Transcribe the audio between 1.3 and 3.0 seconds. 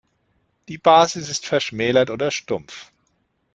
verschmälert oder stumpf.